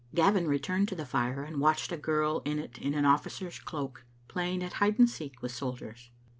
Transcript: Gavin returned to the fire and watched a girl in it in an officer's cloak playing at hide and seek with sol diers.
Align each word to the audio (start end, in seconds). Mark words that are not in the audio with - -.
Gavin 0.15 0.47
returned 0.47 0.87
to 0.87 0.95
the 0.95 1.05
fire 1.05 1.43
and 1.43 1.61
watched 1.61 1.91
a 1.91 1.95
girl 1.95 2.41
in 2.43 2.57
it 2.57 2.79
in 2.79 2.95
an 2.95 3.05
officer's 3.05 3.59
cloak 3.59 4.03
playing 4.27 4.63
at 4.63 4.73
hide 4.81 4.97
and 4.97 5.07
seek 5.07 5.43
with 5.43 5.51
sol 5.51 5.75
diers. 5.77 6.09